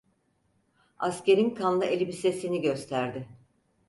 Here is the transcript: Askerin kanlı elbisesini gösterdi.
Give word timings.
Askerin 0.99 1.49
kanlı 1.49 1.85
elbisesini 1.85 2.61
gösterdi. 2.61 3.27